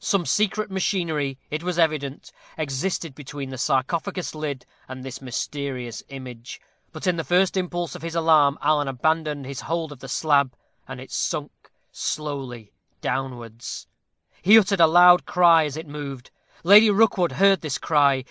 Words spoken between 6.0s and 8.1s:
image. But in the first impulse of